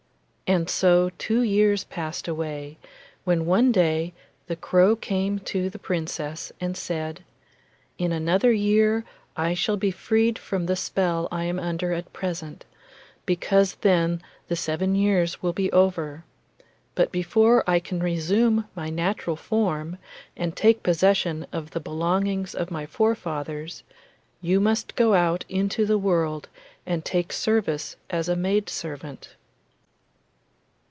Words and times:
And 0.53 0.69
so 0.69 1.11
two 1.17 1.43
years 1.43 1.85
passed 1.85 2.27
away, 2.27 2.77
when 3.23 3.45
one 3.45 3.71
day 3.71 4.11
the 4.47 4.57
crow 4.57 4.97
came 4.97 5.39
to 5.47 5.69
the 5.69 5.79
Princess 5.79 6.51
and 6.59 6.75
said: 6.75 7.23
'In 7.97 8.11
another 8.11 8.51
year 8.51 9.05
I 9.37 9.53
shall 9.53 9.77
be 9.77 9.91
freed 9.91 10.37
from 10.37 10.65
the 10.65 10.75
spell 10.75 11.29
I 11.31 11.45
am 11.45 11.57
under 11.57 11.93
at 11.93 12.11
present, 12.11 12.65
because 13.25 13.75
then 13.75 14.21
the 14.49 14.57
seven 14.57 14.93
years 14.93 15.41
will 15.41 15.53
be 15.53 15.71
over. 15.71 16.25
But 16.95 17.13
before 17.13 17.63
I 17.65 17.79
can 17.79 18.03
resume 18.03 18.65
my 18.75 18.89
natural 18.89 19.37
form, 19.37 19.99
and 20.35 20.53
take 20.53 20.83
possession 20.83 21.47
of 21.53 21.71
the 21.71 21.79
belongings 21.79 22.53
of 22.55 22.69
my 22.71 22.85
forefathers, 22.85 23.83
you 24.41 24.59
must 24.59 24.97
go 24.97 25.13
out 25.13 25.45
into 25.47 25.85
the 25.85 25.97
world 25.97 26.49
and 26.85 27.05
take 27.05 27.31
service 27.31 27.95
as 28.09 28.27
a 28.27 28.35
maidservant. 28.35 29.37